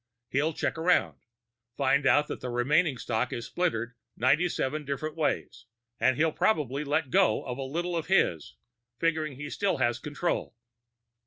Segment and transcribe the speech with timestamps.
[0.29, 1.19] He'll check around,
[1.77, 5.67] find out that the remaining stock is splintered ninety seven different ways,
[5.99, 8.55] and he'll probably let go of a little of his,
[8.97, 10.55] figuring he still has control."